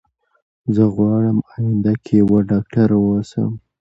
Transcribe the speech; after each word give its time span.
زه 0.75 0.83
غواړم 0.95 1.37
اينده 1.53 1.93
کي 2.05 2.13
يوه 2.21 2.39
ډاکتره 2.49 2.95
اوسم 3.05 3.51